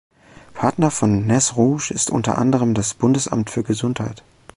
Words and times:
Partner 0.55 0.89
von 0.89 1.27
Nez 1.27 1.55
Rouge 1.55 1.91
ist 1.91 2.09
unter 2.09 2.39
anderem 2.39 2.73
das 2.73 2.95
Bundesamt 2.95 3.51
für 3.51 3.61
Gesundheit. 3.61 4.23